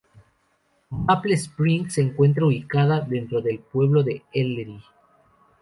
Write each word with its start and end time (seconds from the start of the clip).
Maple 0.89 1.37
Springs 1.37 1.93
se 1.93 2.01
encuentra 2.01 2.47
ubicada 2.47 3.01
dentro 3.01 3.39
del 3.39 3.59
pueblo 3.59 4.01
de 4.01 4.23
Ellery. 4.33 4.81